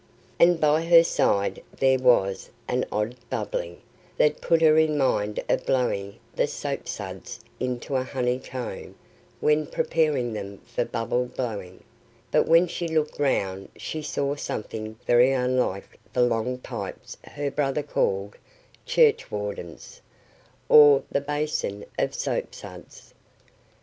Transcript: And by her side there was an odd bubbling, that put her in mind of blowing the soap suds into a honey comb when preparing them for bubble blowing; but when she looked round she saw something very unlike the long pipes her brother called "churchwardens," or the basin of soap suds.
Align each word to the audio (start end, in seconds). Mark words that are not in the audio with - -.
And 0.39 0.59
by 0.59 0.83
her 0.85 1.03
side 1.03 1.61
there 1.77 1.99
was 1.99 2.49
an 2.67 2.85
odd 2.91 3.15
bubbling, 3.29 3.81
that 4.17 4.41
put 4.41 4.59
her 4.63 4.75
in 4.79 4.97
mind 4.97 5.39
of 5.47 5.63
blowing 5.63 6.17
the 6.35 6.47
soap 6.47 6.87
suds 6.87 7.39
into 7.59 7.95
a 7.95 8.01
honey 8.03 8.39
comb 8.39 8.95
when 9.41 9.67
preparing 9.67 10.33
them 10.33 10.57
for 10.65 10.85
bubble 10.85 11.25
blowing; 11.27 11.83
but 12.31 12.47
when 12.47 12.65
she 12.65 12.87
looked 12.87 13.19
round 13.19 13.69
she 13.77 14.01
saw 14.01 14.33
something 14.35 14.97
very 15.05 15.31
unlike 15.33 15.99
the 16.13 16.23
long 16.23 16.57
pipes 16.57 17.15
her 17.23 17.51
brother 17.51 17.83
called 17.83 18.37
"churchwardens," 18.87 20.01
or 20.67 21.03
the 21.11 21.21
basin 21.21 21.85
of 21.99 22.15
soap 22.15 22.55
suds. 22.55 23.13